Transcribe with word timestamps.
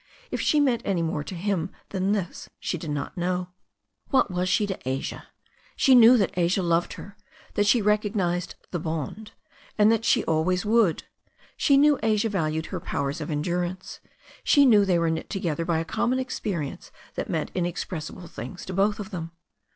If 0.31 0.41
she 0.41 0.59
meant 0.59 0.81
any 0.83 1.03
more 1.03 1.23
to 1.23 1.35
him 1.35 1.69
than 1.89 2.11
this 2.11 2.49
she 2.59 2.75
did 2.75 2.89
not 2.89 3.15
know. 3.15 3.49
What 4.09 4.31
was 4.31 4.49
she 4.49 4.65
to 4.65 4.79
Asia? 4.89 5.27
She 5.75 5.93
knew 5.93 6.17
that 6.17 6.35
Asia 6.35 6.63
loved 6.63 6.93
her; 6.93 7.15
that 7.53 7.67
she 7.67 7.83
recognized 7.83 8.55
"the 8.71 8.79
bond," 8.79 9.33
and 9.77 9.91
that 9.91 10.03
she 10.03 10.23
always 10.23 10.65
would. 10.65 11.03
She 11.55 11.77
knew 11.77 11.99
Asia 12.01 12.29
valued 12.29 12.65
her 12.73 12.79
powers 12.79 13.21
of 13.21 13.29
endurance. 13.29 13.99
She 14.43 14.65
knew 14.65 14.85
they 14.85 14.97
were 14.97 15.11
knit 15.11 15.29
together 15.29 15.65
by 15.65 15.77
a 15.77 15.85
common 15.85 16.17
experience 16.17 16.91
that 17.13 17.29
meant 17.29 17.51
inexpressible 17.53 18.25
things 18.25 18.65
to 18.65 18.73
both 18.73 18.99
of 18.99 19.11
them. 19.11 19.29